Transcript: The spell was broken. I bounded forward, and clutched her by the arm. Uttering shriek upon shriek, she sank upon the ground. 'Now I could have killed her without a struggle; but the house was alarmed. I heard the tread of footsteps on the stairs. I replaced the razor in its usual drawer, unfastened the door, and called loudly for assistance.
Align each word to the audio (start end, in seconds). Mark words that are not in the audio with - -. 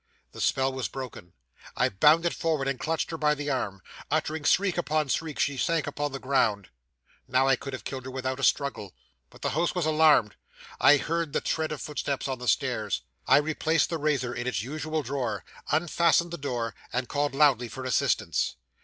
The 0.31 0.41
spell 0.41 0.73
was 0.73 0.87
broken. 0.87 1.33
I 1.77 1.87
bounded 1.89 2.33
forward, 2.35 2.67
and 2.67 2.79
clutched 2.79 3.11
her 3.11 3.19
by 3.19 3.35
the 3.35 3.51
arm. 3.51 3.83
Uttering 4.09 4.45
shriek 4.45 4.75
upon 4.75 5.09
shriek, 5.09 5.37
she 5.37 5.57
sank 5.57 5.85
upon 5.85 6.11
the 6.11 6.17
ground. 6.17 6.69
'Now 7.27 7.47
I 7.47 7.55
could 7.55 7.73
have 7.73 7.83
killed 7.83 8.05
her 8.05 8.09
without 8.11 8.39
a 8.39 8.43
struggle; 8.43 8.95
but 9.29 9.43
the 9.43 9.51
house 9.51 9.75
was 9.75 9.85
alarmed. 9.85 10.33
I 10.79 10.97
heard 10.97 11.33
the 11.33 11.39
tread 11.41 11.71
of 11.71 11.81
footsteps 11.81 12.27
on 12.27 12.39
the 12.39 12.47
stairs. 12.47 13.03
I 13.27 13.37
replaced 13.37 13.91
the 13.91 13.99
razor 13.99 14.33
in 14.33 14.47
its 14.47 14.63
usual 14.63 15.03
drawer, 15.03 15.45
unfastened 15.71 16.31
the 16.31 16.37
door, 16.39 16.73
and 16.91 17.07
called 17.07 17.35
loudly 17.35 17.67
for 17.67 17.85
assistance. 17.85 18.55